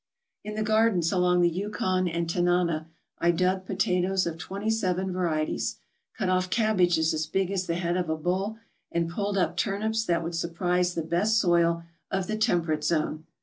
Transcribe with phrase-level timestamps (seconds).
[0.43, 5.77] In the gardens along the Yukon and Tanana I dug potatoes of twenty seven varieties,
[6.17, 8.57] cut off cabbages as big as the head of a bull,
[8.91, 13.25] and pulled up turnips that would surprise the best soil of the Temperate Zone.